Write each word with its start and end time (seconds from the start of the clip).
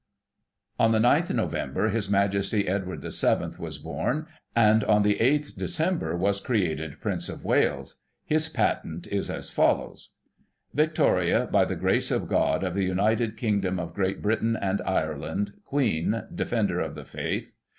On 0.79 0.93
the 0.93 0.99
9 0.99 1.25
Nov. 1.29 1.51
His 1.91 2.09
Majesty 2.09 2.67
Edward 2.67 3.03
VII. 3.03 3.57
was 3.61 3.77
born, 3.77 4.25
and, 4.55 4.83
on 4.85 5.03
the 5.03 5.17
8th 5.19 5.51
Dec. 5.59 6.17
was 6.17 6.39
created 6.41 6.99
Prince 6.99 7.29
of 7.29 7.45
Wales. 7.45 8.01
His 8.25 8.49
patent 8.49 9.05
is 9.05 9.29
as 9.29 9.51
follows:" 9.51 10.09
Victoria, 10.73 11.47
by 11.51 11.65
the 11.65 11.75
grace 11.75 12.09
of 12.09 12.27
God, 12.27 12.63
of 12.63 12.73
the 12.73 12.83
United 12.83 13.37
Kingdom 13.37 13.79
of 13.79 13.93
Great 13.93 14.23
Britain 14.23 14.55
and 14.59 14.81
Ireland, 14.87 15.53
Queen, 15.65 16.23
Defender 16.33 16.79
of 16.79 16.95
the 16.95 17.05
Faith. 17.05 17.53